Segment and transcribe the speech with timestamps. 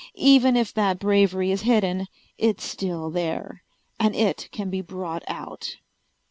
[0.15, 2.07] Even if that bravery is hidden,
[2.39, 3.61] it's still there,
[3.99, 5.77] and it can be brought out."